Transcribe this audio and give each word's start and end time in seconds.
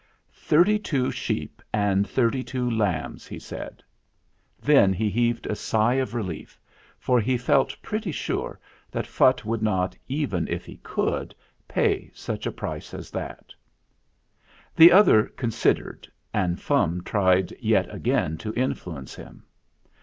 "Thirty 0.41 0.79
two 0.79 1.11
sheep 1.11 1.61
and 1.71 2.09
thirty 2.09 2.41
two 2.43 2.67
lambs," 2.67 3.27
he 3.27 3.37
said. 3.37 3.83
Then 4.59 4.93
he 4.93 5.11
heaved 5.11 5.45
a 5.45 5.55
sigh 5.55 5.93
of 5.93 6.15
relief, 6.15 6.59
for 6.97 7.19
he 7.19 7.37
felt 7.37 7.79
pretty 7.83 8.11
sure 8.11 8.59
that 8.89 9.05
Phutt 9.05 9.45
would 9.45 9.61
not, 9.61 9.95
even 10.07 10.47
if 10.47 10.65
he 10.65 10.77
could, 10.77 11.35
pay 11.67 12.09
such 12.15 12.47
a 12.47 12.51
price 12.51 12.95
as 12.95 13.11
that. 13.11 13.53
THE 14.75 14.85
MAKING 14.85 14.97
OF 14.97 15.05
THE 15.05 15.11
CHARM 15.11 15.21
29 15.21 15.21
The 15.21 15.21
other 15.21 15.29
considered, 15.35 16.07
and 16.33 16.59
Fum 16.59 17.03
tried 17.03 17.51
yet 17.59 17.93
again 17.93 18.39
to 18.39 18.55
influence 18.55 19.13
him. 19.13 19.43